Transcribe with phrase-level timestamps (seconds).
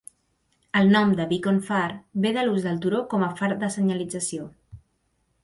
[0.79, 1.83] El nom de Beacon, far,
[2.23, 4.51] ve de l'ús del turó com a far de senyalització.